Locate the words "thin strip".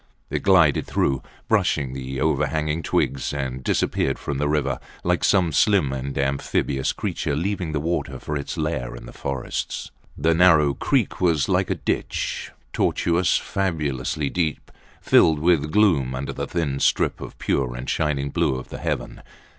16.47-17.21